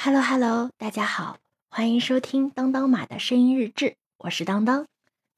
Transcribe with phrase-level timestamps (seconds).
[0.00, 1.38] Hello Hello，大家好，
[1.68, 4.86] 欢迎收听当当马的声音日志，我是当当。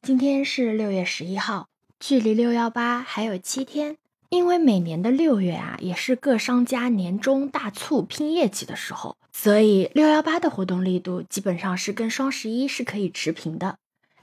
[0.03, 3.97] 今天是六月十一号，距离六幺八还有七天。
[4.29, 13.79] 因为每年的六月啊，也是各商家年终大促拼业绩的时候，所以六幺八的活动力度基本上是跟双十一是可以持平的。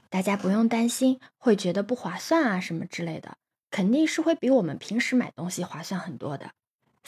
[0.08, 3.36] 大家不用担心会觉得不划算啊什么之类的，
[3.72, 6.52] 肯定是会比我们平时买东西划算很多的。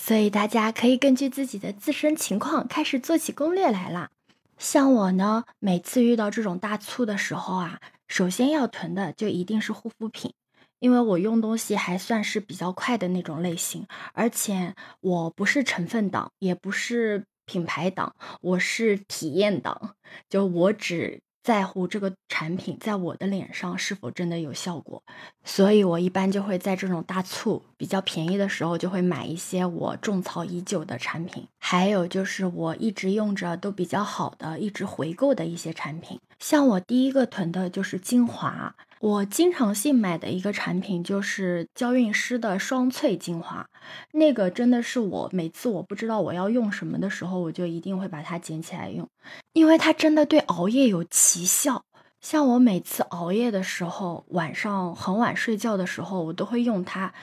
[0.02, 4.08] 所以大家可以根据自己的自身情况开始做起攻略来啦。
[4.56, 10.32] 像我呢，每次遇到这种大促的时候啊，首先要囤的就一定是护肤品。
[10.78, 19.94] 因为我用东西还算是比较快的那种类型，而且我不是成分党，也不是品牌党，我是体验党，
[20.30, 21.20] 就我只。
[21.42, 25.02] 在乎这个产品在我的脸上是否真的有效果，
[25.42, 36.20] 所以我一般就会在这种大促比较便宜的时候，就会买一些我种草已久的产品，还有就是我一直用着都比较好的，一直回购的一些产品。
[36.38, 38.74] 像我第一个囤的就是精华。
[39.00, 43.66] 我经常性买的一个产品就是娇韵诗的双萃精华，
[44.12, 49.08] 那个真的是我每次我不知道我要用什么的时候，我就一定会把它捡起来用，
[49.54, 51.82] 因为它真的对熬夜有奇效。
[52.20, 57.14] 像我每次熬夜的时候，晚上很晚睡觉的时候，我都会用它，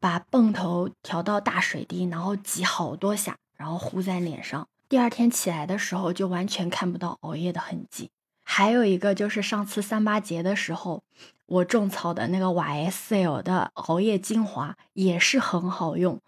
[0.00, 8.08] 把泵头调到大水滴，然后挤好多下，然后糊在脸上，第二天起来的时候就完全看不到熬夜的痕迹。
[8.52, 11.04] 还有一个就是上次三八节的时候，
[11.46, 16.20] 我种草的那个 YSL 的熬夜精华也是很好用。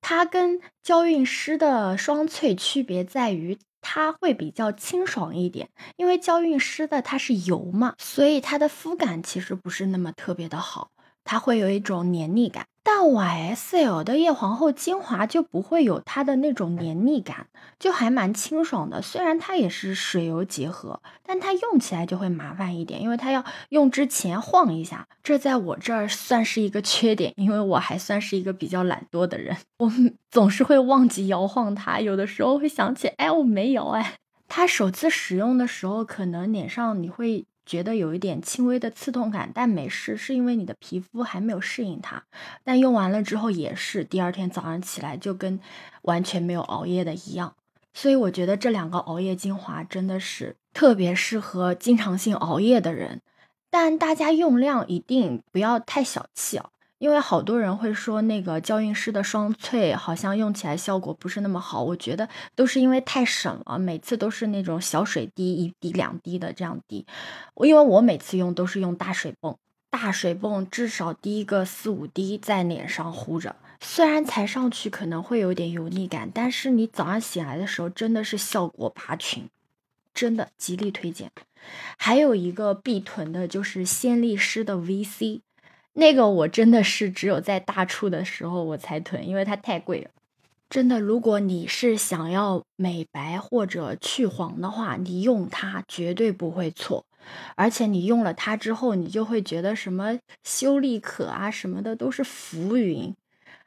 [0.00, 5.68] 它跟娇韵诗的双萃区别在于，它会比较清爽一点。
[5.96, 10.92] 因为娇韵诗的它是油嘛，所以它的肤感其实不是那么特别的好，
[11.24, 12.64] 它会有一种黏腻感。
[12.82, 17.46] 但 YSL 的叶皇后精华就不会有它的那种黏腻感，
[17.78, 19.02] 就还蛮清爽的。
[19.02, 25.06] 虽然它也是水油结合，但它用起来就会麻烦一点，因为它要用之前晃一下。
[25.22, 29.92] 这在我这儿算是一个缺点，因为我还算是一个比较懒惰的人，我
[30.30, 32.00] 总是会忘记摇晃它。
[32.00, 34.14] 有的时候会想起，哎，我没摇哎。
[34.48, 37.44] 它首次使用的时候，可能脸上你会。
[37.66, 42.24] 觉得有一点轻微的刺痛感，但没事，是因为你的皮肤还没有适应它。
[42.64, 45.60] 但用完了之后也是，第二天早上起来就跟
[46.02, 47.54] 完全没有熬夜的一样。
[47.92, 53.20] 所以我觉得这两个熬夜精华真的是特别适合经常性熬夜的人，
[53.70, 56.70] 但大家用量一定不要太小气哦。
[57.00, 67.06] 因为好多人会说那个娇韵诗的双萃好像用起来效果不是那么好，我觉得都是因为太省了，每次都是那种小水滴一滴两滴的这样滴。
[67.54, 69.56] 我因为我每次用都是用大水泵，
[69.88, 79.48] 大水泵至少滴一个四五滴在脸上糊着，虽然踩上去可能会有点油腻感，但是你早上醒来的时候真的是效果拔群，
[80.12, 81.32] 真的极力推荐。
[81.96, 85.40] 还有一个必囤的就是鲜丽诗的 VC。
[85.94, 90.10] 那个我真的是只有在大促的时候我才囤，因为它太贵了。
[90.68, 97.04] 真的，如果你是想要美白或者去黄的话，你用它绝对不会错。
[97.56, 103.14] 而且你用了它之后，你就会觉得什么修丽可啊什么的都是浮云。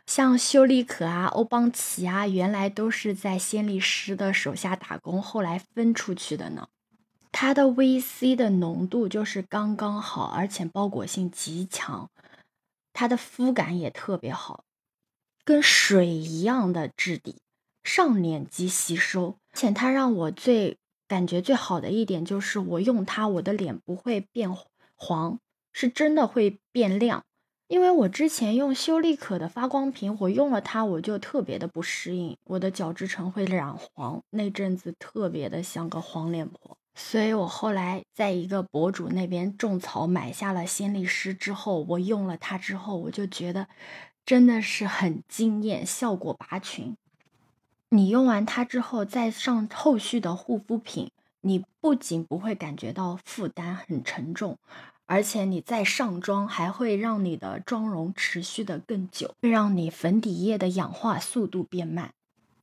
[0.07, 6.67] 像修丽可啊、欧邦琪啊，原来都是在先丽诗的手下打工，后来分出去的呢。
[7.45, 12.09] 它的 VC 的浓度就是刚刚好，而且包裹性极强，
[12.93, 14.63] 它的肤感也特别好，
[15.43, 17.41] 跟水一样的质地，
[17.83, 19.35] 上脸即吸收。
[19.51, 24.49] 而且它让我最感觉最好的一点就是，我用它，我的脸不会变
[24.95, 25.37] 黄，
[25.73, 27.25] 是真的会变亮。
[27.67, 36.77] 因为我之前用修丽可的发光瓶，我用了它，我就特别的不适应，我的角质层会染黄，那阵子特别的像个黄脸婆。
[36.95, 43.67] 所以我后来在一个博主那边种草买下了鲜丽诗之后，我用了它之后，我就觉得
[44.25, 46.95] 真的是很惊艳，效果拔群。
[47.89, 51.11] 你用完它之后再上后续的护肤品，
[51.41, 54.57] 你不仅不会感觉到负担很沉重，
[55.05, 62.13] 而且你再上妆还会让你的妆容持续的更久，会让你粉底液的氧化速度变慢。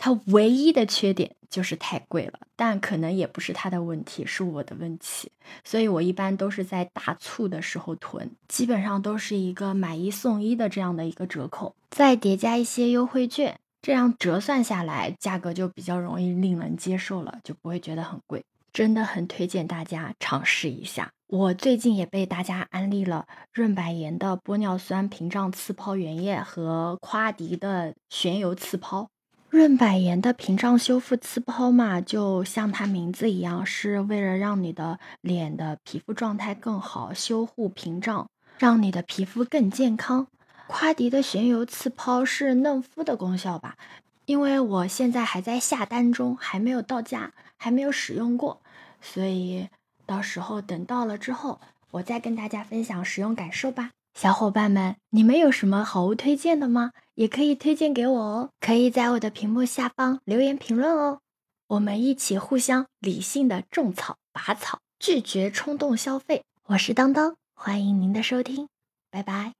[0.02, 5.30] 它唯一的缺点就是太贵了，但可能也不是它的问题，是我的问题。
[5.62, 18.42] 所以我一般都是在大促的时候囤，基本上都是一个买一送一的这样的一个折扣，再叠加一些优惠券，这样折算下来价格就比较容易令人接受了，就不会觉得很贵。
[18.72, 21.10] 真的很推荐大家尝试一下。
[21.26, 29.10] 我最近也被大家安利了润百颜的玻尿酸屏障刺抛原液和夸迪的旋油刺抛。
[29.50, 40.28] 润百颜的屏障修复次抛嘛，就像它名字一样，是为了让你的脸的皮肤状态更好，修护屏障，让你的皮肤更健康。
[40.68, 43.74] 夸迪的旋油次抛是嫩肤的功效吧？
[44.24, 48.62] 因为我现在还在下单中，还没有到家，还没有使用过，
[49.00, 49.68] 所以
[50.06, 51.60] 到时候等到了之后，
[51.90, 53.90] 我再跟大家分享使用感受吧。
[54.14, 56.92] 小伙伴们，你们有什么好物推荐的吗？
[57.14, 61.20] 也可以推荐给我哦，可以在我的屏幕下方留言评论哦，
[61.68, 66.44] 我们一起互相理性的种草拔草，拒绝冲动消费。
[66.64, 68.68] 我是当当，欢迎您的收听，
[69.10, 69.59] 拜拜。